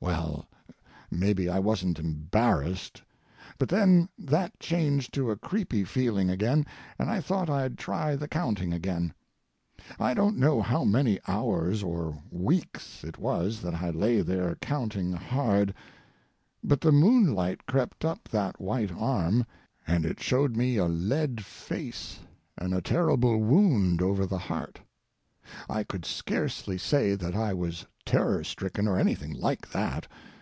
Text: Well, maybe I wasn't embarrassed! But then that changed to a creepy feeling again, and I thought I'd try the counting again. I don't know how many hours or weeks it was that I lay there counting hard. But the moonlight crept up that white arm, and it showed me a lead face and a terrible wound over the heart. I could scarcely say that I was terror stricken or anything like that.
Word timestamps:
Well, 0.00 0.46
maybe 1.10 1.48
I 1.48 1.58
wasn't 1.58 1.98
embarrassed! 1.98 3.02
But 3.58 3.68
then 3.68 4.08
that 4.16 4.58
changed 4.60 5.12
to 5.14 5.30
a 5.32 5.36
creepy 5.36 5.82
feeling 5.84 6.30
again, 6.30 6.66
and 7.00 7.10
I 7.10 7.20
thought 7.20 7.50
I'd 7.50 7.76
try 7.76 8.14
the 8.14 8.28
counting 8.28 8.72
again. 8.72 9.12
I 9.98 10.14
don't 10.14 10.38
know 10.38 10.62
how 10.62 10.84
many 10.84 11.18
hours 11.26 11.82
or 11.82 12.22
weeks 12.30 13.02
it 13.02 13.18
was 13.18 13.60
that 13.62 13.74
I 13.74 13.90
lay 13.90 14.20
there 14.20 14.54
counting 14.60 15.12
hard. 15.12 15.74
But 16.62 16.80
the 16.80 16.92
moonlight 16.92 17.66
crept 17.66 18.04
up 18.04 18.28
that 18.28 18.60
white 18.60 18.92
arm, 18.92 19.44
and 19.86 20.06
it 20.06 20.20
showed 20.20 20.56
me 20.56 20.76
a 20.76 20.86
lead 20.86 21.44
face 21.44 22.20
and 22.56 22.72
a 22.72 22.80
terrible 22.80 23.38
wound 23.40 24.00
over 24.00 24.26
the 24.26 24.38
heart. 24.38 24.80
I 25.68 25.82
could 25.82 26.04
scarcely 26.04 26.76
say 26.76 27.14
that 27.14 27.34
I 27.34 27.54
was 27.54 27.86
terror 28.04 28.44
stricken 28.44 28.86
or 28.86 28.98
anything 28.98 29.32
like 29.32 29.70
that. 29.70 30.06